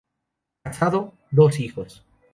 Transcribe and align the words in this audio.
Casado, 0.63 1.13
dos 1.29 1.59
hijos. 1.59 2.03